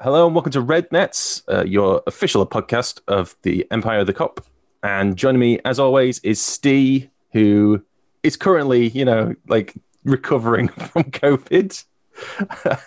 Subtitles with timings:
[0.00, 4.14] Hello and welcome to Red Nets, uh, your official podcast of the Empire of the
[4.14, 4.38] Kop.
[4.84, 7.82] And joining me, as always, is Steve, who
[8.22, 9.74] is currently, you know, like
[10.04, 11.84] recovering from COVID,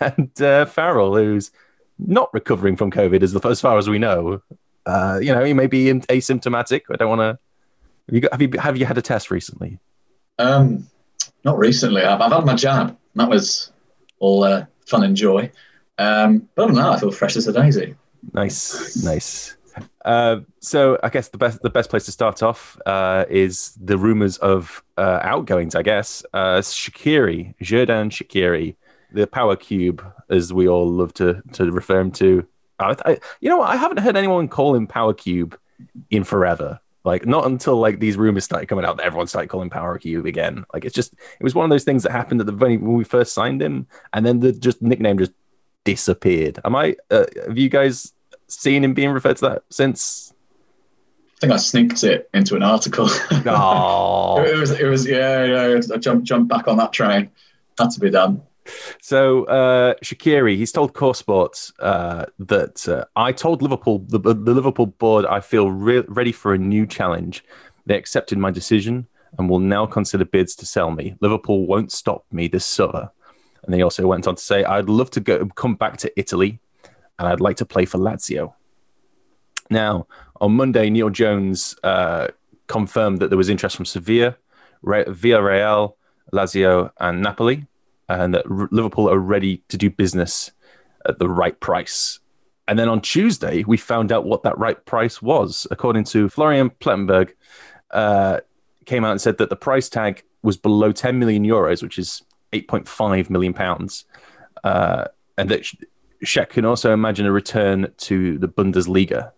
[0.00, 1.50] and uh, Farrell, who's
[1.98, 4.40] not recovering from COVID, as, as far as we know.
[4.86, 6.80] Uh, you know, he may be asymptomatic.
[6.90, 7.38] I don't want to.
[8.08, 9.78] Have you, got, have you have you had a test recently?
[10.38, 10.88] Um,
[11.44, 12.04] not recently.
[12.04, 12.96] I've, I've had my jab.
[13.16, 13.70] That was
[14.18, 15.52] all uh, fun and joy.
[16.02, 17.94] Um, but other than that, I feel fresh as a daisy.
[18.32, 19.56] Nice, nice.
[20.04, 23.96] Uh, so I guess the best the best place to start off uh, is the
[23.96, 25.74] rumors of uh, outgoings.
[25.74, 28.76] I guess uh, Shaqiri, Xherdan Shaqiri,
[29.12, 32.46] the power cube, as we all love to to refer him to.
[32.78, 35.56] I, I, you know, I haven't heard anyone call him power cube
[36.10, 36.80] in forever.
[37.04, 40.24] Like not until like these rumors started coming out that everyone started calling Power Cube
[40.24, 40.64] again.
[40.72, 43.02] Like it's just it was one of those things that happened at the when we
[43.02, 45.32] first signed him, and then the just nickname just
[45.84, 46.58] disappeared.
[46.64, 46.96] Am I?
[47.10, 48.12] Uh, have you guys
[48.48, 50.32] seen him being referred to that since?
[51.36, 53.08] I think I sneaked it into an article.
[53.46, 54.70] Oh, it was.
[54.70, 55.06] It was.
[55.06, 55.80] Yeah, yeah.
[55.92, 57.30] I jumped jumped back on that train.
[57.78, 58.42] Had to be done.
[59.00, 64.54] So uh, Shaqiri, he's told Core Sports uh, that uh, I told Liverpool, the, the
[64.54, 67.44] Liverpool board, I feel re- ready for a new challenge.
[67.86, 71.16] They accepted my decision and will now consider bids to sell me.
[71.20, 73.10] Liverpool won't stop me this summer.
[73.62, 76.58] And they also went on to say, I'd love to go come back to Italy
[77.18, 78.54] and I'd like to play for Lazio.
[79.70, 80.06] Now,
[80.40, 82.28] on Monday, Neil Jones uh,
[82.66, 84.36] confirmed that there was interest from Sevilla,
[84.84, 85.94] Villarreal,
[86.32, 87.66] Lazio, and Napoli,
[88.08, 90.50] and that Liverpool are ready to do business
[91.06, 92.18] at the right price.
[92.68, 95.66] And then on Tuesday, we found out what that right price was.
[95.70, 97.32] According to Florian Plettenberg,
[97.90, 98.40] uh,
[98.86, 102.22] came out and said that the price tag was below 10 million euros, which is
[102.52, 104.04] 8.5 million pounds,
[104.64, 105.64] uh, and that
[106.24, 109.32] Shaq can also imagine a return to the Bundesliga,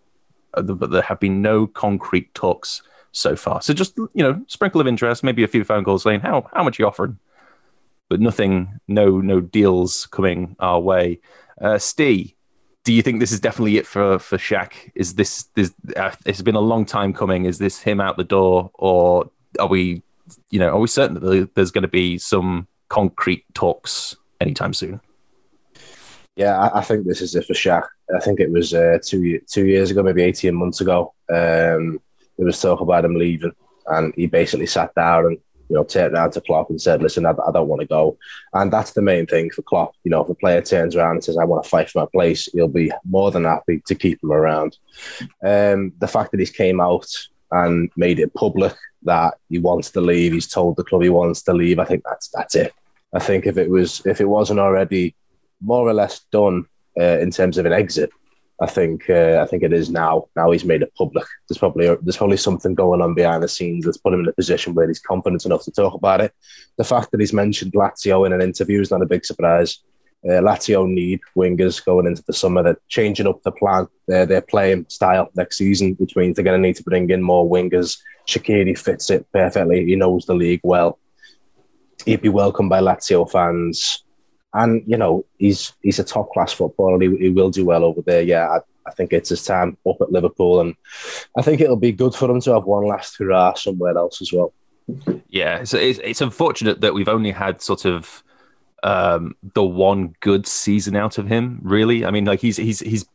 [0.53, 3.61] uh, but there have been no concrete talks so far.
[3.61, 6.63] So just you know, sprinkle of interest, maybe a few phone calls saying how how
[6.63, 7.17] much you offering,
[8.09, 11.19] but nothing, no no deals coming our way.
[11.59, 12.33] Uh, Steve,
[12.83, 14.73] do you think this is definitely it for for Shaq?
[14.93, 15.73] Is this this?
[15.95, 17.45] Uh, it's been a long time coming.
[17.45, 20.03] Is this him out the door, or are we,
[20.51, 25.01] you know, are we certain that there's going to be some concrete talks anytime soon.
[26.35, 27.87] Yeah, I, I think this is it for Shaq.
[28.13, 31.13] I think it was uh, two two years ago, maybe eighteen months ago.
[31.29, 31.99] Um,
[32.37, 33.53] there was talk about him leaving,
[33.87, 35.37] and he basically sat down and
[35.69, 38.17] you know turned around to Klopp and said, "Listen, I, I don't want to go."
[38.53, 39.95] And that's the main thing for Klopp.
[40.03, 42.07] You know, if a player turns around and says, "I want to fight for my
[42.11, 44.77] place," he'll be more than happy to keep him around.
[45.41, 47.07] Um, the fact that he's came out
[47.55, 50.33] and made it public that he wants to leave.
[50.33, 51.79] He's told the club he wants to leave.
[51.79, 52.73] I think that's that's it.
[53.13, 55.15] I think if it was if it wasn't already
[55.61, 56.65] more or less done
[56.99, 58.09] uh, in terms of an exit,
[58.61, 60.25] I think uh, I think it is now.
[60.35, 61.25] Now he's made it public.
[61.47, 64.33] There's probably there's probably something going on behind the scenes that's put him in a
[64.33, 66.33] position where he's confident enough to talk about it.
[66.77, 69.79] The fact that he's mentioned Lazio in an interview is not a big surprise.
[70.27, 72.63] Uh, Lazio need wingers going into the summer.
[72.63, 76.59] They're changing up the plan, their, their playing style next season, which means they're going
[76.59, 77.99] to need to bring in more wingers.
[78.27, 79.85] Shaqiri fits it perfectly.
[79.85, 80.97] He knows the league well.
[82.05, 84.03] He'd be welcomed by Lazio fans.
[84.55, 86.99] And, you know, he's he's a top class footballer.
[86.99, 88.23] He, he will do well over there.
[88.23, 90.59] Yeah, I, I think it's his time up at Liverpool.
[90.59, 90.75] And
[91.37, 94.33] I think it'll be good for him to have one last hurrah somewhere else as
[94.33, 94.53] well.
[95.29, 98.23] Yeah, so it's, it's unfortunate that we've only had sort of
[98.83, 101.59] um, the one good season out of him.
[101.61, 103.05] Really, I mean, like he's he's he's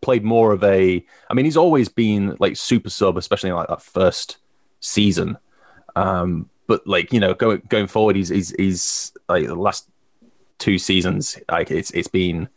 [0.00, 1.04] played more of a.
[1.30, 4.38] I mean, he's always been like super sub, especially like that first
[4.80, 5.38] season.
[5.96, 9.88] Um, but like you know, going going forward, he's he's he's like the last
[10.58, 12.48] two seasons, like it's it's been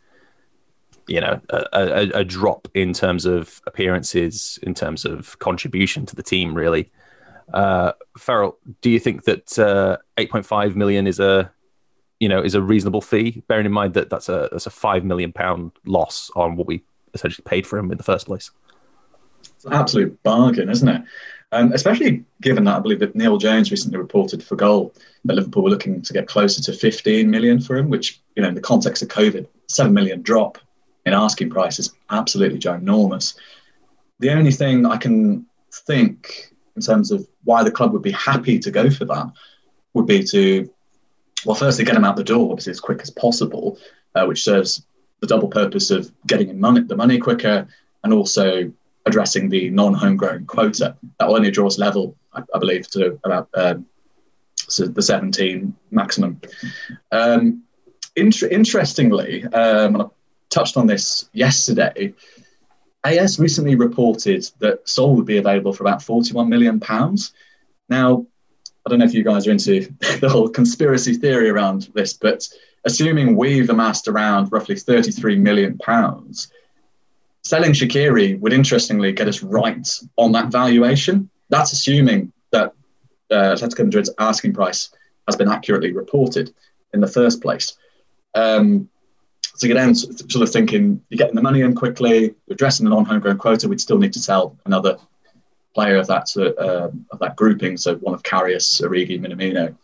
[1.08, 6.16] you know a, a, a, drop in terms of appearances, in terms of contribution to
[6.16, 6.54] the team.
[6.54, 6.90] Really,
[7.52, 11.52] uh, Farrell, do you think that uh, 8.5 million is a
[12.20, 15.04] you know, is a reasonable fee, bearing in mind that that's a that's a five
[15.04, 16.82] million pound loss on what we
[17.14, 18.50] essentially paid for him in the first place.
[19.42, 21.02] It's an absolute bargain, isn't it?
[21.52, 24.92] Um, especially given that I believe that Neil Jones recently reported for goal
[25.24, 28.48] that Liverpool were looking to get closer to 15 million for him, which, you know,
[28.48, 30.58] in the context of COVID, 7 million drop
[31.04, 33.36] in asking price is absolutely ginormous.
[34.18, 38.58] The only thing I can think in terms of why the club would be happy
[38.58, 39.30] to go for that
[39.94, 40.68] would be to
[41.46, 43.78] well, firstly, get him out the door, obviously, as quick as possible,
[44.14, 44.84] uh, which serves
[45.20, 47.66] the double purpose of getting money, the money quicker
[48.04, 48.70] and also
[49.06, 50.96] addressing the non-homegrown quota.
[51.18, 53.86] That only draw us level, I, I believe, to about um,
[54.56, 56.40] so the 17 maximum.
[57.12, 57.62] Um,
[58.16, 60.06] interestingly, um, I
[60.50, 62.14] touched on this yesterday.
[63.04, 67.32] AS recently reported that Saul would be available for about 41 million pounds.
[67.88, 68.26] Now,
[68.86, 69.80] I don't know if you guys are into
[70.20, 72.48] the whole conspiracy theory around this, but
[72.84, 76.52] assuming we've amassed around roughly 33 million pounds,
[77.42, 81.28] selling Shaqiri would interestingly get us right on that valuation.
[81.48, 82.74] That's assuming that
[83.30, 84.90] uh, Atletico Madrid's asking price
[85.26, 86.54] has been accurately reported
[86.94, 87.76] in the first place.
[88.34, 88.88] Um,
[89.56, 93.38] so then sort of thinking you're getting the money in quickly, you're addressing the non-homegrown
[93.38, 93.68] quota.
[93.68, 94.98] We'd still need to sell another
[95.76, 99.76] player of that uh, of that grouping, so one of Karius, Origi, Minamino.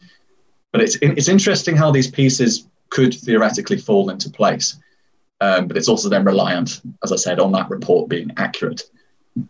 [0.72, 4.78] But it's it's interesting how these pieces could theoretically fall into place.
[5.42, 8.82] Um, but it's also then reliant, as I said, on that report being accurate.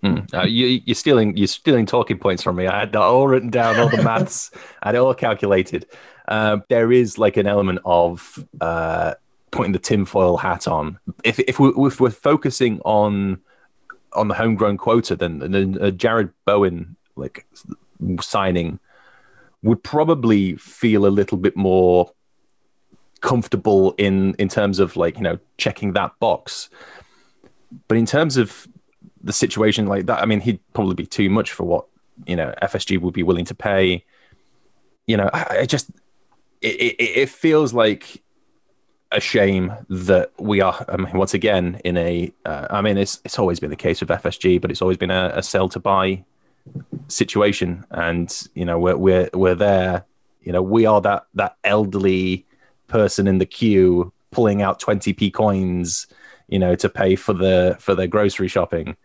[0.02, 0.32] Mm.
[0.32, 2.66] Uh, you, are stealing you're stealing talking points from me.
[2.66, 4.50] I had that all written down, all the maths,
[4.82, 5.86] I had it all calculated.
[6.26, 9.14] Uh, there is like an element of uh,
[9.50, 10.98] putting the tinfoil hat on.
[11.24, 13.40] If if, we, if we're focusing on
[14.14, 17.46] on the homegrown quota, then then uh, Jarrod Bowen like
[18.20, 18.78] signing
[19.62, 22.12] would probably feel a little bit more
[23.20, 26.68] comfortable in in terms of like you know checking that box.
[27.88, 28.68] But in terms of
[29.22, 31.86] the situation like that, I mean, he'd probably be too much for what
[32.26, 34.04] you know FSG would be willing to pay.
[35.06, 35.90] You know, I, I just
[36.60, 38.22] it, it, it feels like
[39.12, 42.32] a shame that we are I mean, once again in a.
[42.44, 45.10] Uh, I mean, it's it's always been the case with FSG, but it's always been
[45.10, 46.24] a, a sell to buy
[47.08, 50.04] situation, and you know we're we're we're there.
[50.42, 52.46] You know, we are that that elderly
[52.88, 56.06] person in the queue pulling out twenty p coins,
[56.48, 58.96] you know, to pay for the for their grocery shopping,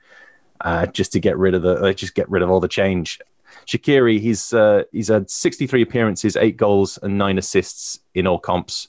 [0.61, 3.19] uh, just to get rid of the uh, just get rid of all the change.
[3.65, 8.87] Shaqiri, he's uh, he's had 63 appearances, eight goals, and nine assists in all comps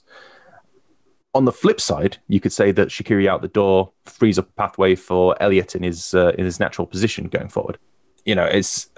[1.33, 4.51] on the flip side, you could say that Shaqiri out the door frees up a
[4.53, 7.77] pathway for Elliott in his uh, in his natural position going forward.
[8.25, 8.89] You know, it's.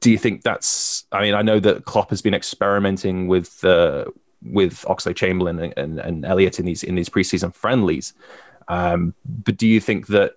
[0.00, 1.06] Do you think that's?
[1.10, 4.04] I mean, I know that Klopp has been experimenting with uh,
[4.42, 8.14] with Oxlade Chamberlain and, and, and Elliott in these in these preseason friendlies,
[8.68, 10.34] um, but do you think that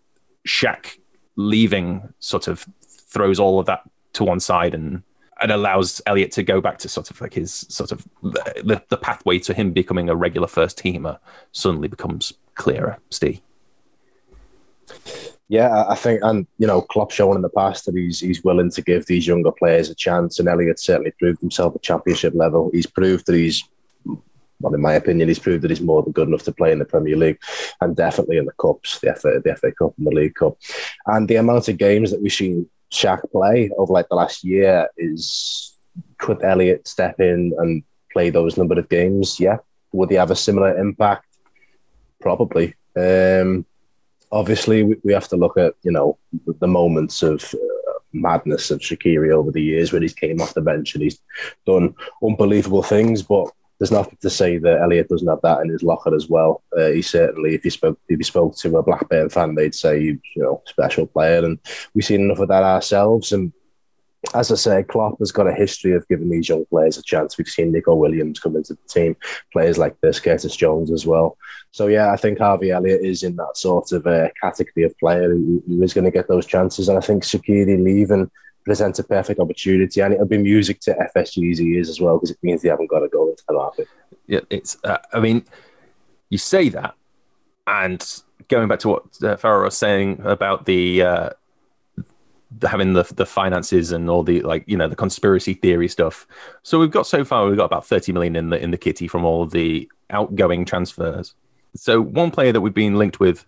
[0.48, 0.98] Shaq
[1.36, 3.82] leaving sort of throws all of that
[4.14, 5.04] to one side and
[5.42, 8.98] and allows Elliott to go back to sort of like his sort of the, the
[8.98, 11.20] pathway to him becoming a regular first teamer
[11.52, 12.98] suddenly becomes clearer.
[13.10, 13.42] Steve.
[15.52, 18.72] Yeah, I think, and you know, Klopp shown in the past that he's he's willing
[18.72, 22.70] to give these younger players a chance, and Elliott certainly proved himself at championship level.
[22.72, 23.62] He's proved that he's,
[24.06, 26.80] well, in my opinion, he's proved that he's more than good enough to play in
[26.80, 27.40] the Premier League,
[27.82, 30.58] and definitely in the cups, the FA, the FA Cup and the League Cup,
[31.08, 34.88] and the amount of games that we've seen Shaq play over like the last year
[34.98, 35.76] is
[36.18, 39.40] could Elliott step in and play those number of games?
[39.40, 39.58] Yeah.
[39.94, 41.26] Would he have a similar impact?
[42.20, 42.76] Probably.
[42.96, 43.66] Um,
[44.32, 46.18] obviously, we, we have to look at you know
[46.60, 50.62] the moments of uh, madness of Shaqiri over the years when he's came off the
[50.62, 51.20] bench and he's
[51.66, 53.22] done unbelievable things.
[53.24, 53.50] But
[53.82, 56.62] there's nothing to say that Elliott doesn't have that in his locker as well.
[56.78, 60.00] Uh, he certainly, if he spoke, if you spoke to a Blackburn fan, they'd say
[60.00, 61.58] you know special player, and
[61.96, 63.32] we've seen enough of that ourselves.
[63.32, 63.52] And
[64.36, 67.40] as I say, Klopp has got a history of giving these young players a chance.
[67.40, 69.16] We've seen Neco Williams come into the team,
[69.52, 71.36] players like this, Curtis Jones as well.
[71.72, 75.28] So yeah, I think Harvey Elliott is in that sort of uh, category of player
[75.28, 76.88] who, who is going to get those chances.
[76.88, 78.30] And I think Shaqiri leaving
[78.64, 82.38] presents a perfect opportunity, and it'll be music to FSG's ears as well because it
[82.42, 83.88] means they haven't got to go into the market.
[84.28, 84.78] Yeah, it's.
[84.84, 85.46] Uh, I mean,
[86.30, 86.96] you say that,
[87.68, 91.30] and going back to what uh, was saying about the, uh,
[92.62, 96.28] having the the finances and all the like, you know, the conspiracy theory stuff.
[96.64, 99.08] So we've got so far, we've got about thirty million in the in the kitty
[99.08, 101.34] from all the outgoing transfers.
[101.76, 103.46] So one player that we've been linked with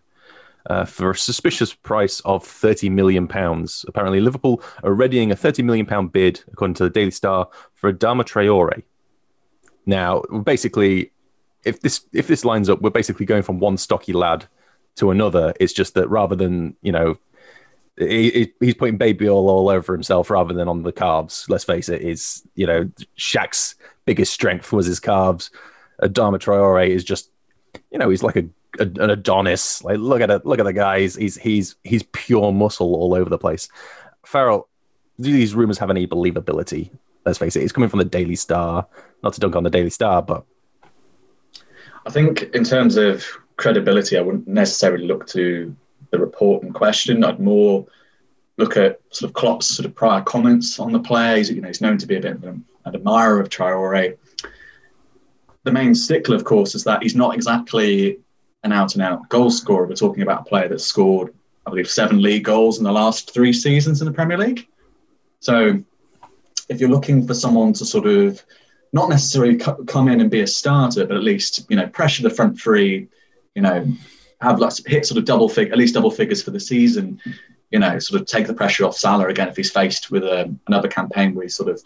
[0.69, 3.85] uh, for a suspicious price of 30 million pounds.
[3.87, 7.91] Apparently, Liverpool are readying a 30 million pound bid, according to the Daily Star, for
[7.91, 8.83] Adama Traore.
[9.85, 11.11] Now, basically,
[11.65, 14.45] if this if this lines up, we're basically going from one stocky lad
[14.95, 15.53] to another.
[15.59, 17.17] It's just that rather than you know.
[17.95, 21.47] He, he's putting baby oil all over himself rather than on the carbs.
[21.47, 22.89] Let's face it, is you know
[23.19, 25.51] Shaq's biggest strength was his carbs.
[26.01, 27.29] Adama Traore is just,
[27.91, 28.45] you know, he's like a
[28.79, 29.83] an Adonis.
[29.83, 31.01] Like look at it, look at the guy.
[31.01, 33.69] He's he's he's, he's pure muscle all over the place.
[34.25, 34.67] Farrell,
[35.19, 36.89] do these rumors have any believability?
[37.25, 38.87] Let's face it, it's coming from the Daily Star.
[39.21, 40.45] Not to dunk on the Daily Star, but
[42.05, 43.25] I think in terms of
[43.57, 45.75] credibility, I wouldn't necessarily look to
[46.11, 47.23] the report in question.
[47.23, 47.85] I'd more
[48.57, 51.49] look at sort of Klopp's sort of prior comments on the plays.
[51.49, 54.17] You know, he's known to be a bit of an, an admirer of Traore.
[55.63, 58.19] The main stickler, of course, is that he's not exactly
[58.63, 59.85] an out and out goal scorer.
[59.85, 61.33] We're talking about a player that scored,
[61.65, 64.67] I believe, seven league goals in the last three seasons in the Premier League.
[65.39, 65.83] So
[66.69, 68.43] if you're looking for someone to sort of
[68.93, 72.29] not necessarily come in and be a starter, but at least you know pressure the
[72.29, 73.07] front three,
[73.55, 73.85] you know,
[74.41, 77.19] have lots hit sort of double fig at least double figures for the season,
[77.71, 80.59] you know, sort of take the pressure off Salah again if he's faced with um,
[80.67, 81.81] another campaign where he's sort of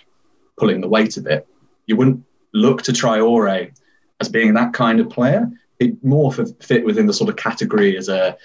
[0.57, 1.47] pulling the weight a bit.
[1.85, 3.71] You wouldn't look to Traore
[4.19, 5.49] as being that kind of player.
[5.79, 8.37] It more fit within the sort of category as a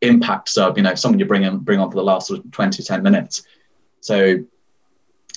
[0.00, 2.50] impact sub, you know, someone you bring in, bring on for the last sort of
[2.50, 3.42] 20, 10 minutes.
[4.00, 4.36] So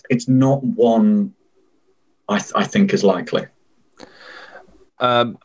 [0.09, 1.33] it's not one
[2.27, 3.45] I, th- I think is likely.
[4.99, 5.37] Um,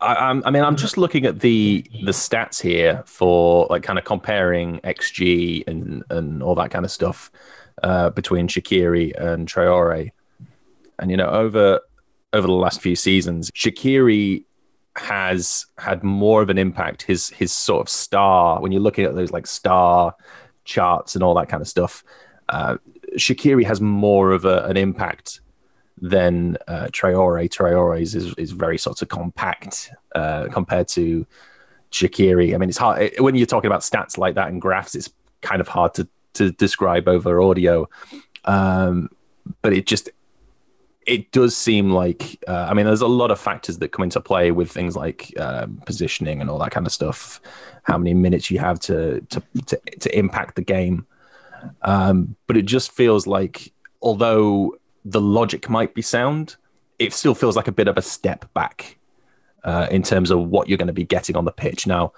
[0.00, 4.04] I, I, mean, I'm just looking at the the stats here for like kind of
[4.04, 7.30] comparing XG and and all that kind of stuff
[7.82, 10.10] uh, between Shaqiri and Traore,
[10.98, 11.80] and you know over
[12.32, 14.44] over the last few seasons, Shaqiri
[14.96, 17.02] has had more of an impact.
[17.02, 20.14] His his sort of star when you're looking at those like star
[20.64, 22.04] charts and all that kind of stuff.
[22.48, 22.76] Uh,
[23.16, 25.40] Shaqiri has more of a, an impact
[26.00, 27.48] than uh, Traore.
[27.48, 31.26] Traore's is, is very sort of compact uh, compared to
[31.92, 32.54] Shaqiri.
[32.54, 34.94] I mean, it's hard when you're talking about stats like that and graphs.
[34.94, 35.10] It's
[35.42, 37.88] kind of hard to to describe over audio,
[38.44, 39.08] um,
[39.62, 40.10] but it just
[41.06, 44.20] it does seem like uh, I mean, there's a lot of factors that come into
[44.20, 47.40] play with things like um, positioning and all that kind of stuff.
[47.82, 51.06] How many minutes you have to to to, to impact the game.
[51.82, 56.56] Um, but it just feels like, although the logic might be sound,
[56.98, 58.98] it still feels like a bit of a step back
[59.64, 61.86] uh, in terms of what you're going to be getting on the pitch.
[61.86, 62.12] Now,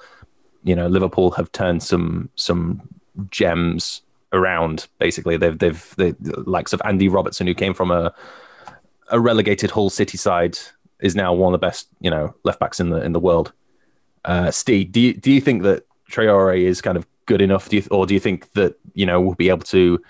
[0.64, 2.88] you know, Liverpool have turned some some
[3.30, 4.02] gems
[4.32, 4.88] around.
[4.98, 6.16] Basically, they've they've the
[6.46, 8.12] likes of Andy Robertson, who came from a
[9.10, 10.58] a relegated Hull City side,
[11.00, 13.52] is now one of the best you know left backs in the in the world.
[14.24, 17.68] Uh, Steve, do you, do you think that Traore is kind of good enough?
[17.68, 20.02] Do you, or do you think that you know we'll be able to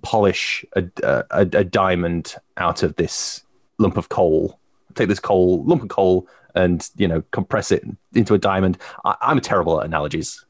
[0.00, 3.44] polish a, a, a diamond out of this
[3.78, 4.58] lump of coal?
[4.94, 7.84] Take this coal lump of coal and you know compress it
[8.14, 8.78] into a diamond.
[9.04, 10.44] I, am terrible at analogies.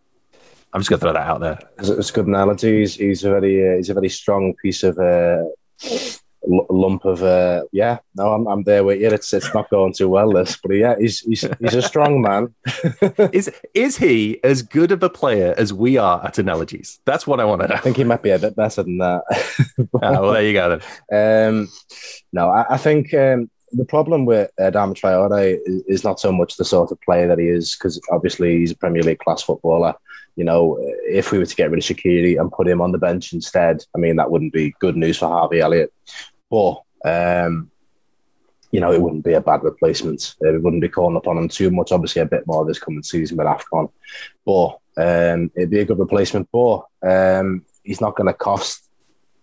[0.72, 1.58] I'm just going to throw that out there.
[1.78, 2.80] It's a good analogy.
[2.80, 5.44] He's, he's a very uh, he's a very strong piece of uh,
[6.46, 7.98] lump of uh, yeah.
[8.14, 9.08] No, I'm, I'm there with you.
[9.08, 12.54] It's it's not going too well this, but yeah, he's he's he's a strong man.
[13.32, 17.00] is is he as good of a player as we are at analogies?
[17.04, 17.74] That's what I want to know.
[17.74, 19.22] I think he might be a bit better than that.
[19.78, 20.78] oh, well, there you go
[21.10, 21.48] then.
[21.48, 21.68] Um,
[22.32, 26.56] no, I, I think um, the problem with Adam Traore is, is not so much
[26.56, 29.94] the sort of player that he is, because obviously he's a Premier League class footballer.
[30.36, 32.98] You know, if we were to get rid of Shaqiri and put him on the
[32.98, 35.92] bench instead, I mean, that wouldn't be good news for Harvey Elliott.
[36.52, 37.70] But um,
[38.72, 40.34] you know, it wouldn't be a bad replacement.
[40.44, 41.92] Uh, we wouldn't be calling upon him too much.
[41.92, 43.90] Obviously, a bit more this coming season with Afcon,
[44.44, 46.48] but um, it'd be a good replacement.
[46.52, 48.84] But um, he's not going to cost,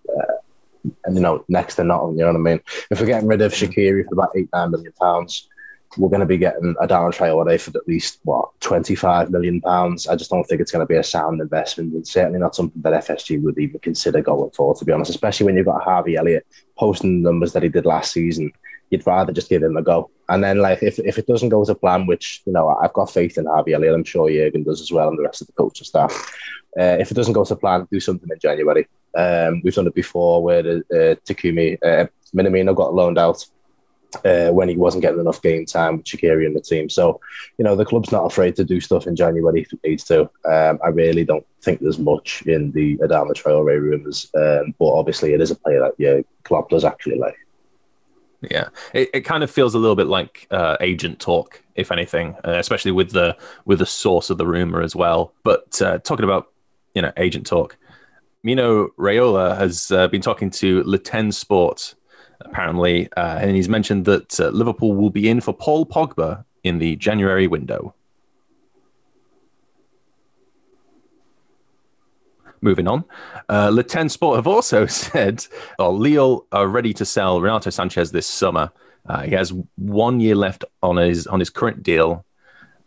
[0.08, 2.12] uh, you know, next to nothing.
[2.12, 2.62] You know what I mean?
[2.92, 5.50] If we're getting rid of Shaqiri for about eight nine million pounds,
[5.98, 9.60] we're going to be getting a Darren Traore for at least what twenty five million
[9.62, 10.08] pounds.
[10.08, 12.82] I just don't think it's going to be a sound investment, and certainly not something
[12.84, 14.76] that FSG would even consider going for.
[14.76, 16.46] To be honest, especially when you've got Harvey Elliott
[16.78, 18.52] posting the numbers that he did last season,
[18.90, 20.10] you'd rather just give him a go.
[20.30, 23.12] And then, like, if, if it doesn't go to plan, which you know I've got
[23.12, 25.54] faith in Harvey Elliott, I'm sure Jurgen does as well, and the rest of the
[25.54, 26.14] coaching staff.
[26.80, 28.88] Uh, if it doesn't go to plan, do something in January.
[29.18, 32.06] Um, we've done it before where uh, Takumi uh,
[32.36, 33.44] Minamino got loaned out
[34.26, 36.90] uh, when he wasn't getting enough game time with Shaqiri in the team.
[36.90, 37.20] So,
[37.58, 40.22] you know, the club's not afraid to do stuff in January if it needs to.
[40.46, 45.34] Um, I really don't think there's much in the Adama Traore rumours, um, but obviously
[45.34, 47.38] it is a player that yeah, Klopp does actually like.
[48.42, 52.36] Yeah, it, it kind of feels a little bit like uh, agent talk, if anything,
[52.46, 53.36] uh, especially with the
[53.66, 55.34] with the source of the rumor as well.
[55.44, 56.48] But uh, talking about
[56.96, 57.78] you know agent talk,
[58.42, 61.96] Mino Raiola has uh, been talking to Le 10 Sport
[62.42, 66.80] apparently, uh, and he's mentioned that uh, Liverpool will be in for Paul Pogba in
[66.80, 67.94] the January window.
[72.62, 73.06] Moving on,
[73.48, 75.46] uh, Le 10 Sport have also said,
[75.78, 78.72] oh, Lille are ready to sell Renato Sanches this summer.
[79.08, 82.26] Uh, he has one year left on his on his current deal,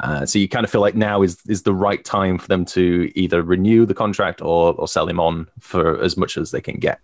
[0.01, 2.65] uh, so you kind of feel like now is is the right time for them
[2.67, 6.61] to either renew the contract or or sell him on for as much as they
[6.61, 7.01] can get.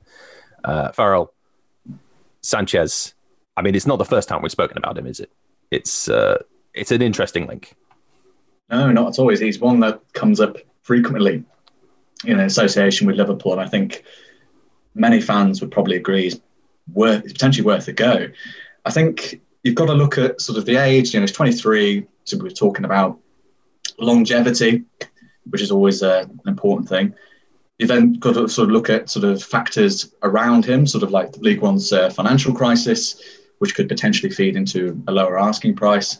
[0.63, 1.33] Uh, Farrell,
[2.43, 3.15] Sanches,
[3.57, 5.31] I mean, it's not the first time we've spoken about him, is it?
[5.71, 6.43] It's uh,
[6.75, 7.75] it's an interesting link.
[8.71, 9.29] No, not at all.
[9.31, 11.45] He's one that comes up frequently
[12.25, 14.05] in association with Liverpool, and I think
[14.95, 16.41] many fans would probably agree he's
[16.93, 18.29] worth potentially worth a go.
[18.85, 21.13] I think you've got to look at sort of the age.
[21.13, 23.19] You know, he's 23, so we're talking about
[23.99, 24.85] longevity,
[25.51, 27.15] which is always uh, an important thing.
[27.79, 31.11] You then got to sort of look at sort of factors around him, sort of
[31.11, 33.23] like the League One's uh, financial crisis,
[33.59, 36.19] which could potentially feed into a lower asking price.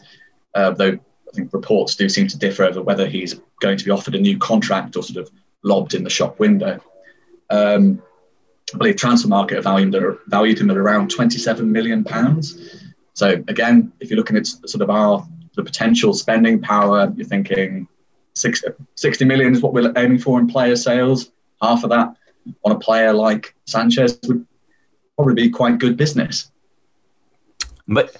[0.55, 0.97] Uh, though
[1.29, 4.19] I think reports do seem to differ over whether he's going to be offered a
[4.19, 5.31] new contract or sort of
[5.63, 6.79] lobbed in the shop window.
[7.49, 8.01] Um,
[8.73, 9.95] I believe Transfermarkt valued,
[10.27, 12.85] valued him at around 27 million pounds.
[13.13, 17.87] So again, if you're looking at sort of our the potential spending power, you're thinking
[18.35, 21.31] 60 million is what we're aiming for in player sales.
[21.61, 22.15] Half of that
[22.63, 24.45] on a player like Sanches would
[25.15, 26.51] probably be quite good business.
[27.87, 28.15] But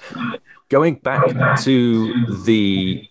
[0.70, 3.08] going back to the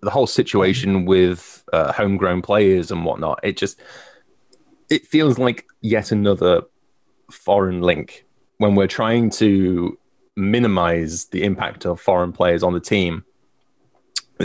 [0.00, 3.80] the whole situation with uh, homegrown players and whatnot, it just
[4.90, 6.62] it feels like yet another
[7.30, 8.26] foreign link
[8.58, 9.98] when we're trying to
[10.36, 13.24] minimize the impact of foreign players on the team.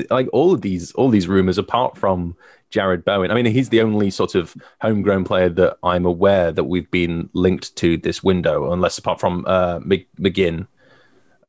[0.10, 2.36] Like all of these, all these rumors, apart from
[2.72, 3.32] Jarrod Bowen.
[3.32, 7.30] I mean, he's the only sort of homegrown player that I'm aware that we've been
[7.34, 10.68] linked to this window, unless apart from uh, McGinn.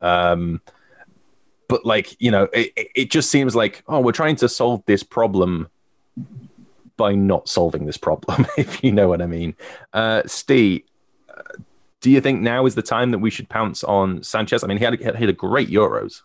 [0.00, 0.60] Um,
[1.68, 5.02] but like you know, it, it just seems like oh, we're trying to solve this
[5.02, 5.68] problem
[6.96, 9.54] by not solving this problem, if you know what I mean.
[9.92, 10.82] Uh, Steve,
[12.00, 14.62] do you think now is the time that we should pounce on Sanches?
[14.62, 16.22] I mean, he had, he had a great Euros.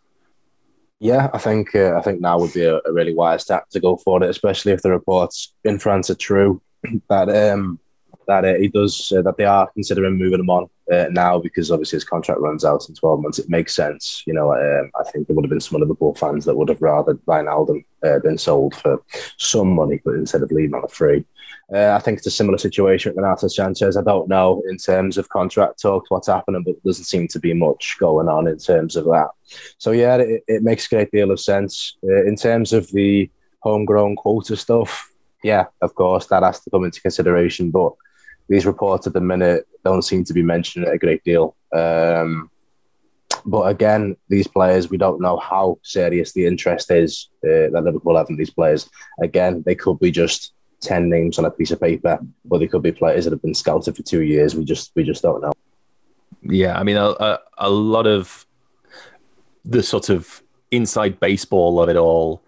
[1.00, 3.80] Yeah, I think uh, I think now would be a, a, really wise step to
[3.80, 6.62] go for it, especially if the reports in France are true
[7.10, 7.80] that um,
[8.28, 11.72] that uh, he does uh, that they are considering moving him on uh, now because
[11.72, 13.40] obviously his contract runs out in 12 months.
[13.40, 14.24] It makes sense.
[14.26, 16.82] You know, um, I think there would have been some Liverpool fans that would have
[16.82, 19.02] rather Wijnaldum uh, been sold for
[19.38, 21.26] some money, but instead of leaving on a free.
[21.74, 23.98] Uh, I think it's a similar situation with Renato Sanches.
[23.98, 27.40] I don't know in terms of contract talks what's happening, but there doesn't seem to
[27.40, 29.30] be much going on in terms of that.
[29.80, 33.30] So yeah, it, it makes a great deal of sense uh, in terms of the
[33.62, 35.10] homegrown quota stuff.
[35.44, 37.94] Yeah, of course, that has to come into consideration, but
[38.48, 41.56] these reports at the minute don't seem to be mentioning it a great deal.
[41.74, 42.52] Um,
[43.46, 48.16] but again, these players, we don't know how serious the interest is uh, that Liverpool
[48.16, 48.90] have in these players.
[49.22, 50.54] Again, they could be just
[50.84, 52.20] ten names on a piece of paper,
[52.50, 54.56] or they could be players that have been scouted for two years.
[54.56, 55.54] We just we just don't know.
[56.44, 58.46] Yeah, I mean, a, a, a lot of
[59.64, 62.44] the sort of inside baseball of it all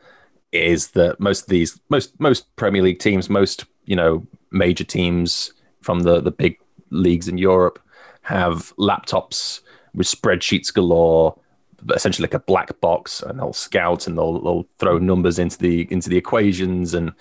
[0.52, 5.54] is that most of these most most Premier League teams, most you know major teams
[5.82, 7.80] from the the big leagues in Europe
[8.22, 9.62] have laptops
[9.94, 11.38] with spreadsheets galore,
[11.94, 15.88] essentially like a black box, and they'll scout and they'll, they'll throw numbers into the
[15.92, 17.12] into the equations and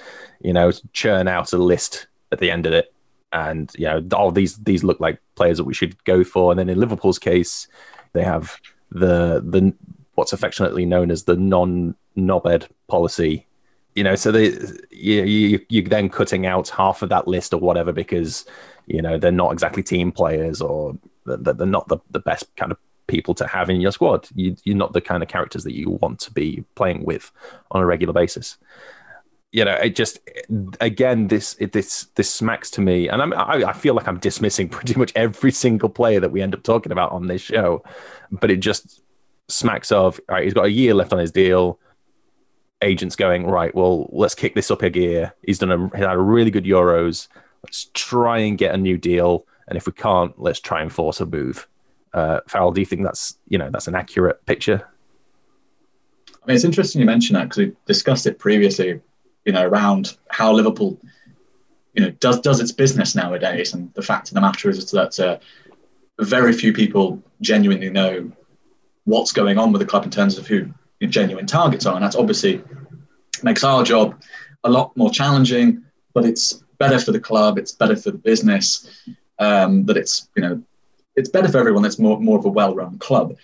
[0.40, 2.92] you know churn out a list at the end of it.
[3.32, 6.52] And you know, all these these look like players that we should go for.
[6.52, 7.66] And then in Liverpool's case,
[8.12, 9.74] they have the the
[10.14, 13.46] what's affectionately known as the non knobhead policy,
[13.94, 14.46] you know so they
[14.90, 18.44] you, you you're then cutting out half of that list or whatever because
[18.86, 22.78] you know they're not exactly team players or they're not the, the best kind of
[23.06, 25.90] people to have in your squad you, you're not the kind of characters that you
[26.02, 27.30] want to be playing with
[27.70, 28.58] on a regular basis
[29.52, 30.18] you know it just
[30.80, 34.18] again this it, this this smacks to me and I'm, I, I feel like i'm
[34.18, 37.82] dismissing pretty much every single player that we end up talking about on this show
[38.30, 39.02] but it just
[39.48, 41.78] smacks of right he's got a year left on his deal
[42.84, 43.74] agents going right.
[43.74, 45.34] Well, let's kick this up a gear.
[45.42, 47.28] He's done a, he had a really good Euros.
[47.62, 49.46] Let's try and get a new deal.
[49.66, 51.66] And if we can't, let's try and force a move.
[52.14, 54.88] Uh, Farrell, do you think that's you know that's an accurate picture?
[56.30, 59.00] I mean, it's interesting you mention that because we discussed it previously.
[59.44, 60.98] You know, around how Liverpool,
[61.92, 65.20] you know, does does its business nowadays, and the fact of the matter is that
[65.20, 65.38] uh,
[66.20, 68.30] very few people genuinely know
[69.04, 70.72] what's going on with the club in terms of who
[71.06, 71.94] genuine targets are.
[71.94, 72.62] And that's obviously
[73.42, 74.20] makes our job
[74.64, 79.06] a lot more challenging, but it's better for the club, it's better for the business,
[79.38, 80.62] um, that it's, you know,
[81.16, 81.84] it's better for everyone.
[81.84, 83.36] It's more, more of a well-run club.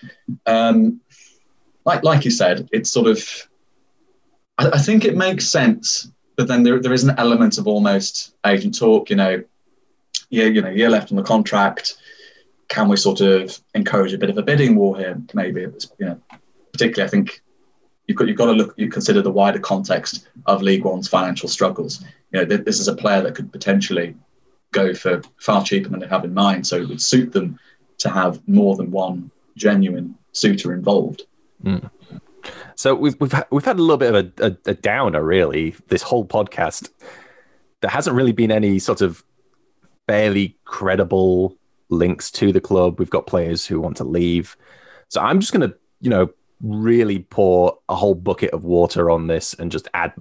[0.46, 1.00] Um,
[1.84, 3.48] like, like you said, it's sort of,
[4.58, 8.34] I, I think it makes sense, but then there, there is an element of almost
[8.46, 9.42] agent talk, you know,
[10.30, 11.96] yeah, you know, year left on the contract.
[12.68, 15.20] Can we sort of encourage a bit of a bidding war here?
[15.34, 16.20] Maybe you know,
[16.72, 17.42] particularly, I think
[18.06, 21.48] you've got, you've got to look, you consider the wider context of League One's financial
[21.48, 22.04] struggles.
[22.32, 24.14] You know, this is a player that could potentially
[24.72, 26.66] go for far cheaper than they have in mind.
[26.66, 27.58] So it would suit them
[27.98, 31.22] to have more than one genuine suitor involved.
[31.64, 31.90] Mm.
[32.74, 35.74] So we've we've we've had a little bit of a, a, a, downer, really.
[35.88, 36.88] This whole podcast,
[37.80, 39.22] there hasn't really been any sort of
[40.06, 41.56] fairly credible
[41.90, 42.98] links to the club.
[42.98, 44.56] We've got players who want to leave,
[45.08, 46.30] so I'm just going to, you know,
[46.62, 50.14] really pour a whole bucket of water on this and just add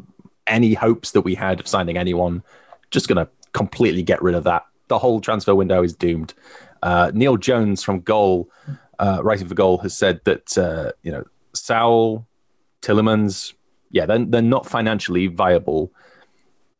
[0.45, 2.43] any hopes that we had of signing anyone.
[2.91, 4.65] Just going to completely get rid of that.
[4.87, 6.33] The whole transfer window is doomed.
[6.81, 8.49] Uh, Neil Jones from Goal,
[8.99, 12.25] uh, writing for Goal, has said that uh, you know Saul,
[12.81, 13.53] Tielemans,
[13.91, 15.91] yeah, they're, they're not financially viable,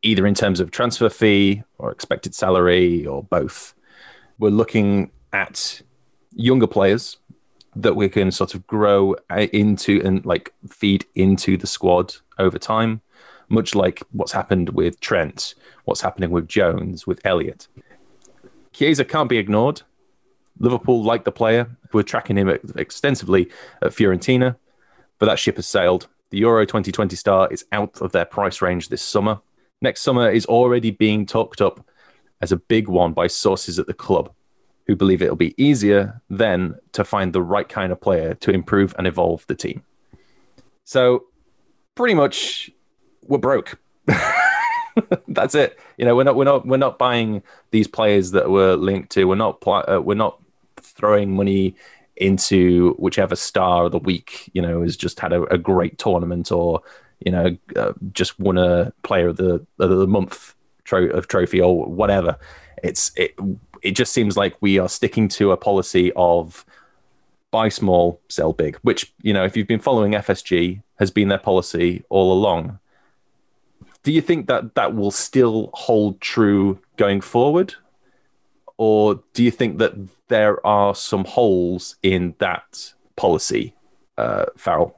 [0.02, 3.74] either in terms of transfer fee or expected salary or both.
[4.38, 5.82] We're looking at
[6.34, 7.18] younger players
[7.76, 13.02] that we can sort of grow into and like feed into the squad over time,
[13.50, 17.68] much like what's happened with Trent, what's happening with Jones, with Elliott.
[18.74, 19.82] Chiesa can't be ignored.
[20.60, 21.70] Liverpool like the player.
[21.94, 23.50] We're tracking him extensively
[23.82, 24.56] at Fiorentina,
[25.18, 26.08] but that ship has sailed.
[26.30, 29.42] The Euro 2020 star is out of their price range this summer.
[29.82, 31.86] Next summer is already being talked up
[32.42, 34.34] as a big one by sources at the club
[34.88, 38.96] who believe it'll be easier then to find the right kind of player to improve
[38.98, 39.84] and evolve the team.
[40.84, 41.26] So,
[41.94, 42.72] pretty much,
[43.30, 43.80] we're broke.
[45.28, 45.80] That's it.
[45.98, 49.26] You know, we're not we're not we're not buying these players that we're linked to.
[49.26, 50.42] We're not uh, we're not
[50.78, 51.76] throwing money
[52.18, 54.50] into whichever star of the week.
[54.54, 56.82] You know, has just had a, a great tournament or
[57.24, 61.62] you know uh, just won a player of the of the month tro- of trophy
[61.62, 62.38] or whatever.
[62.84, 63.36] It's it
[63.82, 66.66] it just seems like we are sticking to a policy of
[67.52, 71.40] buy small, sell big, which, you know, if you've been following FSG, has been their
[71.40, 72.80] policy all along.
[74.04, 77.76] Do you think that that will still hold true going forward?
[78.78, 79.94] Or do you think that
[80.30, 83.76] there are some holes in that policy,
[84.18, 84.96] uh, Farrell?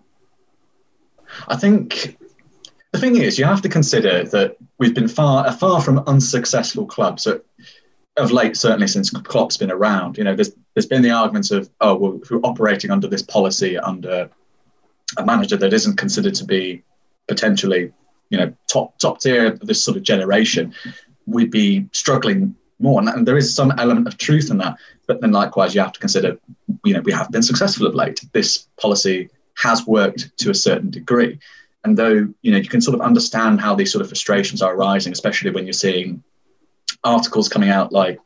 [1.47, 2.17] I think
[2.91, 7.23] the thing is, you have to consider that we've been far far from unsuccessful clubs.
[7.23, 7.41] So
[8.17, 11.69] of late, certainly since Klopp's been around, you know, there's there's been the arguments of
[11.79, 14.29] oh, well, if we're operating under this policy under
[15.17, 16.83] a manager that isn't considered to be
[17.27, 17.91] potentially,
[18.31, 20.73] you know, top top tier of this sort of generation,
[21.27, 22.99] we'd be struggling more.
[22.99, 24.77] And, and there is some element of truth in that.
[25.05, 26.39] But then likewise, you have to consider,
[26.83, 28.21] you know, we have been successful of late.
[28.31, 31.37] This policy has worked to a certain degree.
[31.83, 34.73] And though, you know, you can sort of understand how these sort of frustrations are
[34.73, 36.23] arising, especially when you're seeing
[37.03, 38.19] articles coming out like,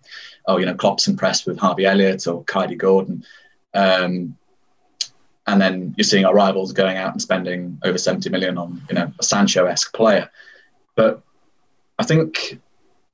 [0.47, 3.25] oh, you know, Klopp's impressed with Harvey Elliott or Kaide Gordon.
[3.73, 4.37] Um,
[5.47, 8.95] and then you're seeing our rivals going out and spending over 70 million on, you
[8.95, 10.29] know, a Sancho-esque player.
[10.95, 11.21] But
[11.99, 12.59] I think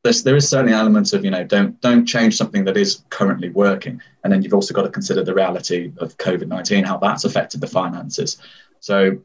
[0.03, 3.49] there's, there is certainly elements of, you know, don't don't change something that is currently
[3.49, 4.01] working.
[4.23, 7.67] And then you've also got to consider the reality of COVID-19, how that's affected the
[7.67, 8.37] finances.
[8.79, 9.17] So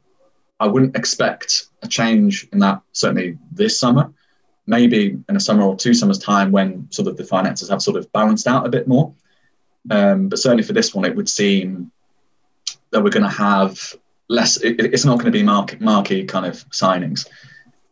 [0.59, 4.13] I wouldn't expect a change in that certainly this summer
[4.67, 7.97] maybe in a summer or two summers' time when sort of the finances have sort
[7.97, 9.13] of balanced out a bit more.
[9.91, 11.93] Um, but certainly for this one, it would seem
[12.97, 13.95] that we're going to have
[14.29, 14.57] less.
[14.63, 17.29] It, it's not going to be market marquee kind of signings.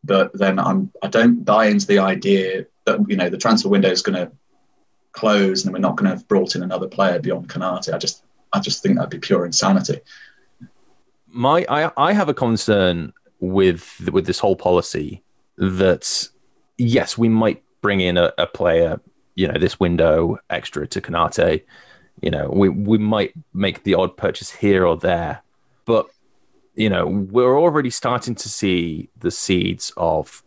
[0.03, 3.91] But then I'm I don't buy into the idea that you know the transfer window
[3.91, 4.33] is going to
[5.13, 7.93] close and we're not going to have brought in another player beyond Konate.
[7.93, 10.01] I just I just think that'd be pure insanity.
[11.29, 15.23] My I I have a concern with with this whole policy
[15.59, 16.29] that
[16.79, 19.03] yes, we might bring in a, a player,
[19.35, 21.63] you know, this window extra to Konate.
[22.25, 25.43] You know, we, we might make the odd purchase here or there,
[25.85, 26.07] but
[26.75, 30.43] you know, we're already starting to see the seeds of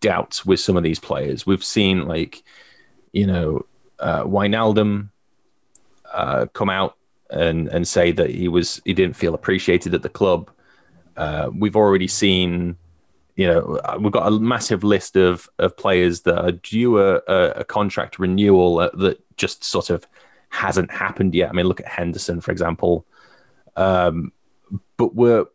[0.00, 1.44] doubts with some of these players.
[1.44, 2.42] We've seen like,
[3.12, 3.66] you know,
[3.98, 5.10] uh, Wijnaldum
[6.10, 6.96] uh, come out
[7.28, 10.50] and and say that he was he didn't feel appreciated at the club.
[11.14, 12.78] Uh, we've already seen
[13.36, 17.16] you know, uh, we've got a massive list of of players that are due a,
[17.26, 20.06] a contract renewal that just sort of
[20.48, 21.50] hasn't happened yet.
[21.50, 23.04] I mean, look at Henderson, for example.
[23.76, 24.32] Um,
[24.96, 25.46] but we're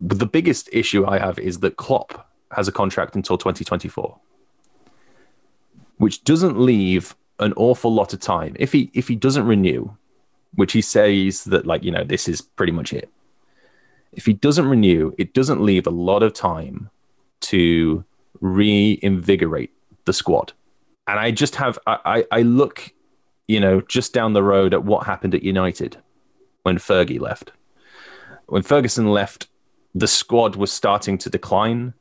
[0.00, 4.18] but the biggest issue I have is that Klopp has a contract until 2024,
[5.98, 8.56] which doesn't leave an awful lot of time.
[8.58, 9.96] If he if he doesn't renew,
[10.54, 13.10] which he says that like you know this is pretty much it
[14.12, 16.90] if he doesn't renew, it doesn't leave a lot of time
[17.40, 18.04] to
[18.40, 19.72] reinvigorate
[20.04, 20.52] the squad.
[21.06, 22.92] And I just have, I, I look,
[23.48, 25.96] you know, just down the road at what happened at United
[26.62, 27.52] when Fergie left.
[28.46, 29.48] When Ferguson left,
[29.94, 31.94] the squad was starting to decline.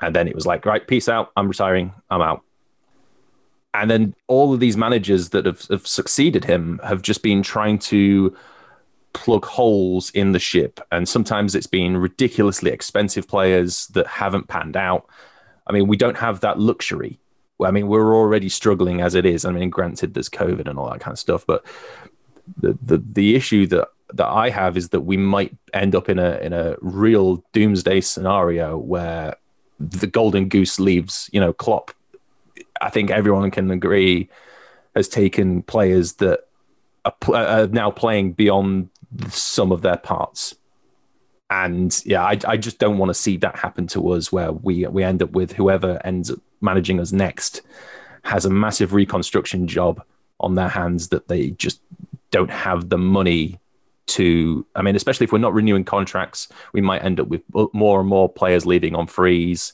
[0.00, 1.30] And then it was like, right, peace out.
[1.36, 1.92] I'm retiring.
[2.10, 2.42] I'm out.
[3.74, 7.78] And then all of these managers that have, have succeeded him have just been trying
[7.78, 8.36] to
[9.12, 10.80] plug holes in the ship.
[10.90, 15.06] And sometimes it's been ridiculously expensive players that haven't panned out.
[15.66, 17.18] I mean, we don't have that luxury.
[17.64, 19.44] I mean, we're already struggling as it is.
[19.44, 21.64] I mean, granted, there's COVID and all that kind of stuff, but
[22.56, 26.18] the the, the issue that that I have is that we might end up in
[26.18, 29.36] a in a real doomsday scenario where
[29.78, 31.28] the golden goose leaves.
[31.32, 31.92] You know, Klopp.
[32.80, 34.28] I think everyone can agree
[34.94, 36.40] has taken players that
[37.04, 38.90] are, uh, are now playing beyond
[39.28, 40.54] some of their parts.
[41.50, 44.86] And yeah, I, I just don't want to see that happen to us where we
[44.86, 47.62] we end up with whoever ends up managing us next
[48.22, 50.02] has a massive reconstruction job
[50.40, 51.80] on their hands that they just
[52.30, 53.58] don't have the money
[54.06, 58.00] to i mean especially if we're not renewing contracts we might end up with more
[58.00, 59.72] and more players leaving on freeze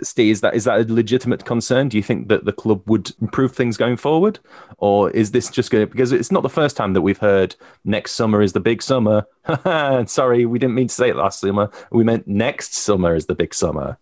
[0.00, 1.88] Steve, is that is that a legitimate concern?
[1.88, 4.38] Do you think that the club would improve things going forward,
[4.78, 7.56] or is this just going to because it's not the first time that we've heard
[7.84, 9.26] next summer is the big summer?
[10.06, 11.70] Sorry, we didn't mean to say it last summer.
[11.90, 13.98] We meant next summer is the big summer.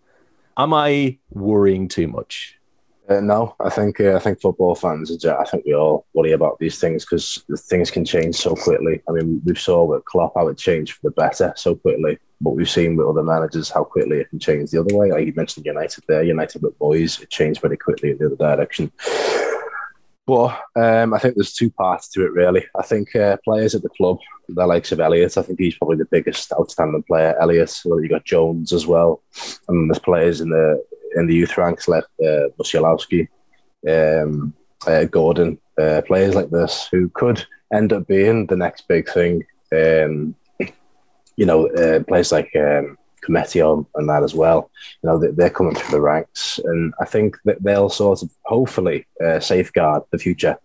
[0.58, 2.58] Am I worrying too much?
[3.08, 5.24] Uh, no, I think uh, I think football fans.
[5.24, 9.00] I think we all worry about these things because things can change so quickly.
[9.08, 12.50] I mean, we saw with Klopp how it changed for the better so quickly, but
[12.50, 15.12] we've seen with other managers how quickly it can change the other way.
[15.12, 18.36] Like you mentioned, United there, United with Moyes, it changed very quickly in the other
[18.36, 18.90] direction.
[20.26, 22.66] But um, I think there's two parts to it, really.
[22.76, 25.98] I think uh, players at the club, the likes of Elliott, I think he's probably
[25.98, 27.36] the biggest outstanding player.
[27.40, 29.22] Elliott, well, you got Jones as well,
[29.68, 30.84] and there's players in the
[31.14, 33.28] in the youth ranks like uh, Musialowski,
[33.88, 34.52] um,
[34.86, 39.44] uh, Gordon, uh, players like this who could end up being the next big thing.
[39.72, 40.34] Um,
[41.36, 44.70] you know, uh, players like um, Cometio and that as well.
[45.02, 49.06] You know, they're coming through the ranks, and I think that they'll sort of hopefully
[49.24, 50.58] uh, safeguard the future.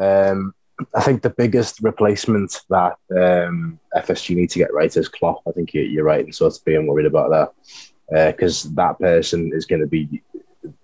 [0.00, 0.54] Um,
[0.94, 5.42] I think the biggest replacement that um, FSG need to get right is Klopp.
[5.46, 9.52] I think you're right in sort of being worried about that because uh, that person
[9.54, 10.22] is going to be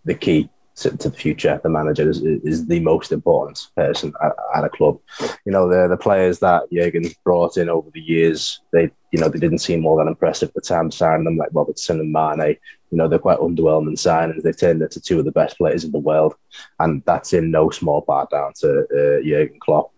[0.04, 1.60] the key to, to, the future.
[1.62, 4.98] The manager is, is the most important person at, at, a club.
[5.44, 9.28] You know, the the players that Jurgen brought in over the years, they you know
[9.28, 12.56] they didn't seem all that impressive at the time signing them, like Robertson and Mane.
[12.90, 14.42] You know, they're quite underwhelming signings.
[14.42, 16.34] They've turned into two of the best players in the world,
[16.78, 19.92] and that's in no small part down to uh, Jurgen Klopp.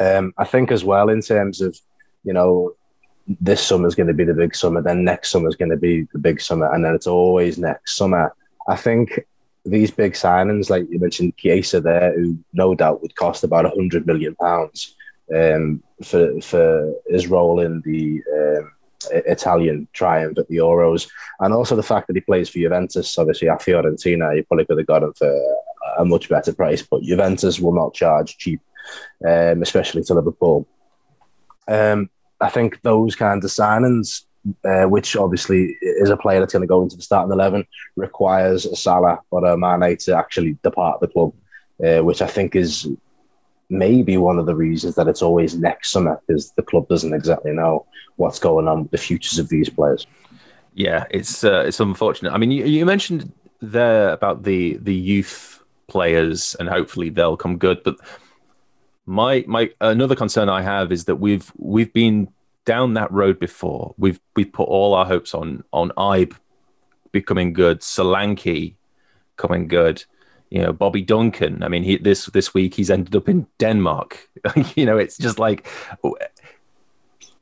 [0.00, 1.78] Um, I think as well in terms of
[2.24, 2.74] you know
[3.40, 5.76] this summer is going to be the big summer, then next summer is going to
[5.76, 8.34] be the big summer, and then it's always next summer.
[8.68, 9.20] I think
[9.66, 14.06] these big signings, like you mentioned, Chiesa there, who no doubt would cost about hundred
[14.06, 14.94] million pounds
[15.34, 18.72] um, for for his role in the um,
[19.10, 21.08] Italian triumph at the Euros,
[21.40, 23.18] and also the fact that he plays for Juventus.
[23.18, 25.56] Obviously, at Fiorentina, you probably could have got him for
[25.98, 28.60] a much better price, but Juventus will not charge cheap,
[29.26, 30.66] um, especially to Liverpool.
[31.68, 34.25] Um, I think those kinds of signings,
[34.64, 38.66] uh, which obviously is a player that's going to go into the starting 11, requires
[38.66, 41.32] a Salah or a Mane to actually depart the club,
[41.84, 42.88] uh, which I think is
[43.68, 47.52] maybe one of the reasons that it's always next summer because the club doesn't exactly
[47.52, 50.06] know what's going on with the futures of these players.
[50.74, 52.32] Yeah, it's uh, it's unfortunate.
[52.32, 57.56] I mean, you, you mentioned there about the the youth players and hopefully they'll come
[57.56, 57.96] good, but
[59.06, 62.28] my my another concern I have is that we've we've been
[62.66, 63.94] down that road before.
[63.96, 66.36] We've we put all our hopes on on Ibe
[67.12, 68.74] becoming good, Solanke
[69.36, 70.04] coming good.
[70.50, 71.62] You know, Bobby Duncan.
[71.62, 74.28] I mean, he this this week he's ended up in Denmark.
[74.74, 75.66] you know, it's just like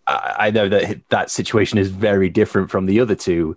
[0.07, 3.57] I, I know that that situation is very different from the other two,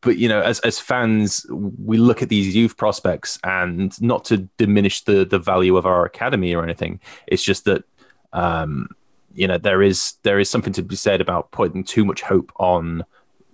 [0.00, 4.48] but you know, as as fans, we look at these youth prospects, and not to
[4.56, 7.00] diminish the the value of our academy or anything.
[7.26, 7.84] It's just that,
[8.32, 8.88] um,
[9.36, 12.52] you know, there is there is something to be said about putting too much hope
[12.56, 13.04] on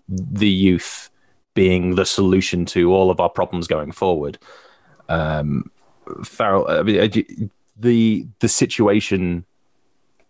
[0.08, 1.10] the youth
[1.54, 4.38] being the solution to all of our problems going forward.
[5.08, 5.70] Um,
[6.24, 9.44] Farrell, I mean, the the situation,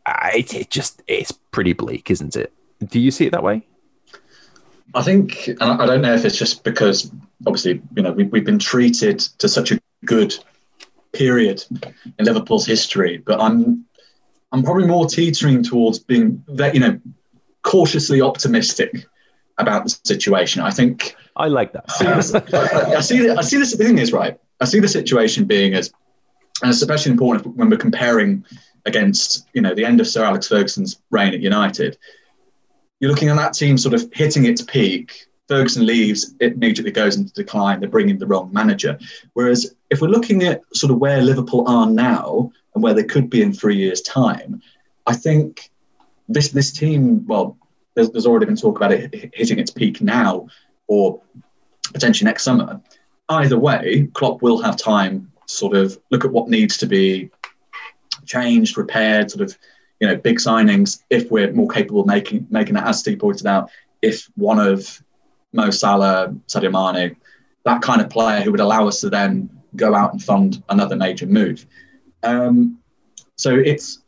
[0.07, 2.53] it, it just it's pretty bleak, isn't it?
[2.85, 3.67] Do you see it that way?
[4.95, 7.11] I think, and I don't know if it's just because
[7.47, 10.35] obviously, you know, we, we've been treated to such a good
[11.13, 11.65] period
[12.19, 13.87] in Liverpool's history, but I'm,
[14.53, 17.01] I'm probably more teetering towards being that, you know,
[17.63, 19.07] cautiously optimistic
[19.59, 20.63] about the situation.
[20.63, 21.85] I think I like that.
[21.89, 23.75] I see, this, I, I see, I see this.
[23.75, 24.39] The thing is, right?
[24.61, 25.93] I see the situation being as,
[26.63, 28.45] and it's especially important when we're comparing
[28.85, 31.97] against, you know, the end of Sir Alex Ferguson's reign at United
[33.03, 35.27] you're looking at that team sort of hitting its peak.
[35.49, 37.81] Ferguson leaves, it immediately goes into decline.
[37.81, 38.97] They're bringing the wrong manager.
[39.33, 43.29] Whereas if we're looking at sort of where Liverpool are now and where they could
[43.31, 44.61] be in three years' time,
[45.07, 45.71] I think
[46.29, 47.57] this this team, well,
[47.95, 50.49] there's, there's already been talk about it hitting its peak now
[50.87, 51.21] or
[51.93, 52.81] potentially next summer.
[53.29, 57.31] Either way, Klopp will have time to sort of look at what needs to be
[58.25, 59.57] changed, repaired, sort of
[60.01, 63.47] you know, big signings if we're more capable of making making that, as Steve pointed
[63.47, 63.71] out,
[64.03, 65.03] if one of
[65.53, 67.17] Mo Salah, Sadio Mane,
[67.65, 70.97] that kind of player who would allow us to then go out and fund another
[70.97, 71.67] major move.
[72.23, 72.79] Um,
[73.37, 74.03] so it's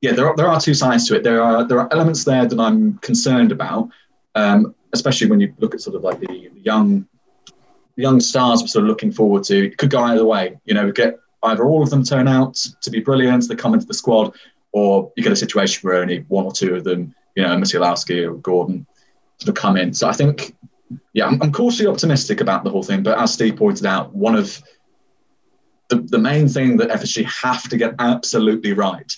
[0.00, 1.22] yeah, there are, there are two sides to it.
[1.22, 3.88] There are there are elements there that I'm concerned about,
[4.34, 7.06] um, especially when you look at sort of like the, the young
[7.96, 9.66] the young stars we're sort of looking forward to.
[9.66, 10.58] It could go either way.
[10.66, 13.86] You know, get either all of them turn out to be brilliant, they come into
[13.86, 14.34] the squad,
[14.72, 18.28] or you get a situation where only one or two of them, you know, Musialowski
[18.28, 18.86] or Gordon,
[19.38, 19.92] sort of come in.
[19.94, 20.56] So I think,
[21.12, 23.02] yeah, I'm, I'm cautiously optimistic about the whole thing.
[23.02, 24.62] But as Steve pointed out, one of
[25.88, 29.12] the, the main thing that FSG have to get absolutely right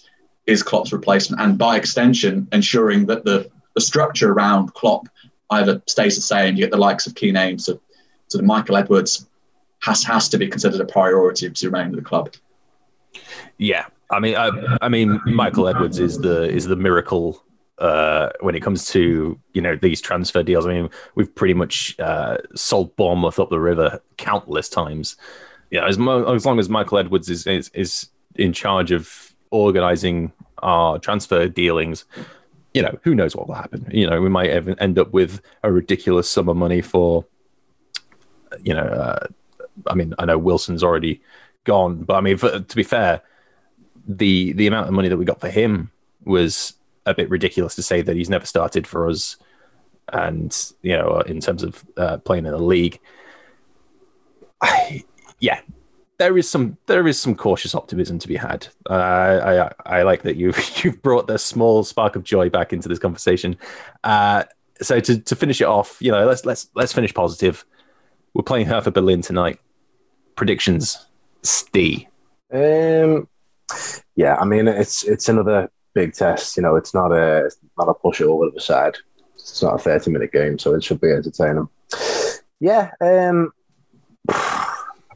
[0.47, 5.09] is Klopp's replacement, and by extension, ensuring that the, the structure around Klopp
[5.51, 6.55] either stays the same.
[6.55, 7.81] You get the likes of key names, so,
[8.29, 9.27] so Michael Edwards
[9.83, 12.35] has has to be considered a priority to remain at the club.
[13.59, 14.51] Yeah, I mean, I,
[14.83, 17.45] I mean, Michael Edwards is the is the miracle
[17.79, 20.67] uh, when it comes to you know these transfer deals.
[20.67, 25.17] I mean, we've pretty much uh, sold Bournemouth up the river countless times.
[25.71, 30.33] Yeah, as, mo- as long as Michael Edwards is, is is in charge of organizing
[30.59, 32.05] our transfer dealings,
[32.75, 33.89] you know, who knows what will happen?
[33.91, 37.25] You know, we might end up with a ridiculous sum of money for,
[38.63, 39.27] you know, uh,
[39.87, 41.21] I mean, I know Wilson's already
[41.65, 43.23] gone, but I mean, for, to be fair,
[44.07, 45.91] the the amount of money that we got for him
[46.25, 46.75] was
[47.07, 49.37] a bit ridiculous to say that he's never started for us,
[50.13, 53.01] and you know, in terms of uh, playing in the league.
[54.61, 55.05] I,
[55.41, 55.61] yeah,
[56.19, 58.67] there is some there is some cautious optimism to be had.
[58.89, 62.73] Uh, I, I, I like that you've you've brought the small spark of joy back
[62.73, 63.57] into this conversation.
[64.05, 64.45] Uh,
[64.81, 67.65] so to, to finish it off, you know, let's let's let's finish positive.
[68.35, 69.59] We're playing Hertha Berlin tonight.
[70.37, 71.07] Predictions,
[71.43, 72.05] Steve.
[72.53, 73.29] Um,
[74.15, 76.57] yeah, I mean it's it's another big test.
[76.57, 78.97] You know, it's not a not a push it over the side.
[79.35, 81.69] It's not a thirty minute game, so it should be entertaining.
[82.61, 83.53] Yeah, um,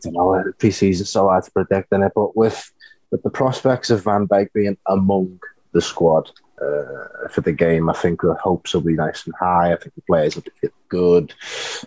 [0.02, 0.42] don't know.
[0.42, 2.72] The PCs are so hard to predict in it, but with
[3.10, 5.40] with the prospects of Van Dijk being among
[5.72, 9.72] the squad uh, for the game, I think the hopes will be nice and high.
[9.72, 11.34] I think the players will be good.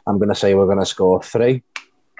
[0.06, 1.64] I'm going to say we're going to score three,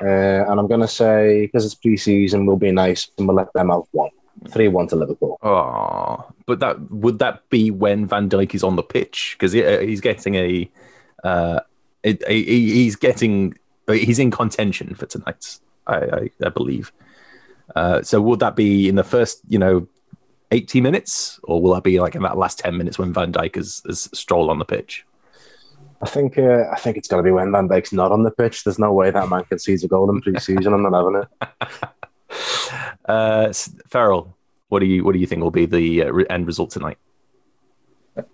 [0.02, 3.54] uh, and I'm going to say because it's pre-season, we'll be nice and we'll let
[3.54, 4.10] them have one.
[4.50, 5.38] Three one to Liverpool.
[5.44, 9.64] Oh, but that would that be when Van Dijk is on the pitch because he,
[9.64, 10.70] uh, he's getting a,
[11.24, 11.60] uh,
[12.04, 13.54] a, a, he's getting
[13.88, 16.92] he's in contention for tonight's I, I, I believe.
[17.76, 19.88] Uh, so would that be in the first, you know,
[20.52, 23.58] 80 minutes, or will that be like in that last 10 minutes when Van Dijk
[23.58, 25.06] is, is stroll on the pitch?
[26.04, 28.32] I think uh, I think it's going to be when Van Dijk's not on the
[28.32, 28.66] pitch.
[28.66, 30.74] There's no way that man can seize a goal in pre-season.
[30.74, 31.90] I'm not having it.
[33.06, 33.54] uh,
[33.88, 34.36] Farrell,
[34.68, 36.98] what do you what do you think will be the uh, end result tonight?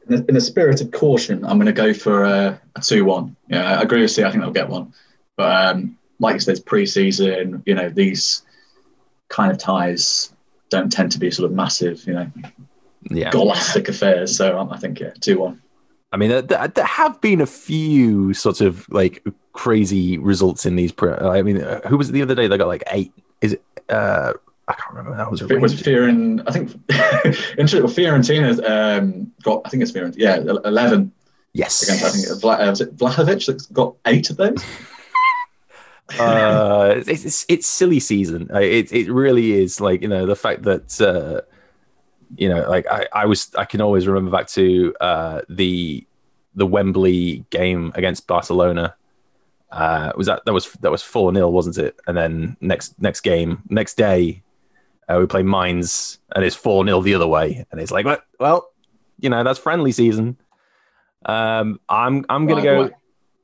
[0.10, 3.36] In the, spirit of caution, I'm going to go for a, a two-one.
[3.48, 4.26] Yeah, I agree with you.
[4.26, 4.94] I think they'll get one,
[5.38, 7.64] but um, like you said, it's pre-season.
[7.66, 8.44] You know, these
[9.30, 10.34] kind of ties
[10.70, 12.32] don't tend to be sort of massive, you know,
[13.10, 13.30] yeah.
[13.30, 14.36] scholastic affairs.
[14.36, 15.62] So um, I think yeah, two one.
[16.12, 20.92] I mean, there, there, have been a few sort of like crazy results in these.
[20.92, 22.48] Pre- I mean, uh, who was it the other day?
[22.48, 23.14] They got like eight.
[23.42, 23.64] Is it?
[23.90, 24.34] Uh,
[24.68, 25.18] I can't remember.
[25.18, 25.62] That was it.
[25.62, 26.44] Was Fiorentina?
[26.48, 26.72] I think
[27.58, 27.84] interesting.
[27.84, 29.62] Fiorentina um, got.
[29.66, 30.18] I think it's Fiorentina.
[30.18, 31.12] Yeah, eleven.
[31.54, 31.84] Yes.
[31.84, 34.64] Against I think Vla, uh, was it Vlahovic that got eight of those
[36.18, 38.50] uh, it's, it's, it's silly season.
[38.54, 39.80] It it really is.
[39.80, 41.42] Like you know the fact that uh,
[42.36, 46.06] you know like I, I was I can always remember back to uh, the
[46.56, 48.96] the Wembley game against Barcelona.
[49.72, 52.00] Uh, was that that was that was four 0 wasn't it?
[52.08, 54.42] And then next next game next day
[55.08, 58.22] uh, we play Mainz and it's four 0 the other way, and it's like well,
[58.40, 58.70] well
[59.20, 60.38] you know that's friendly season.
[61.26, 62.92] Um, I'm I'm gonna go.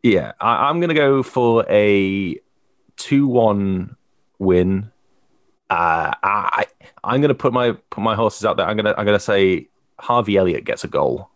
[0.01, 2.39] Yeah, I, am gonna go for a
[2.97, 3.95] two one
[4.39, 4.91] win.
[5.69, 6.65] Uh, I
[7.03, 8.67] I'm gonna put my put my horses out there.
[8.67, 11.29] I'm gonna I'm gonna say Harvey Elliott gets a goal.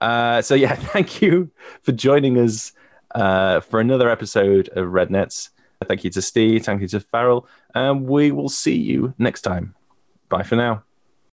[0.00, 1.50] Uh, so yeah, thank you
[1.82, 2.72] for joining us
[3.14, 5.50] uh, for another episode of Red Nets.
[5.86, 6.64] Thank you to Steve.
[6.64, 9.74] Thank you to Farrell, and we will see you next time.
[10.28, 10.84] Bye for now.